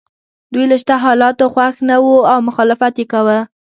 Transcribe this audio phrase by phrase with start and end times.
[0.53, 3.39] دوی له شته حالاتو خوښ نه وو او مخالفت یې کاوه.